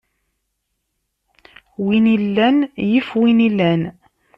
[1.83, 2.57] Win illan,
[2.89, 3.81] yif win ilan.